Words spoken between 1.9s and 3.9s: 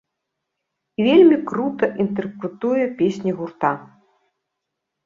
інтэрпрэтуе песні гурта.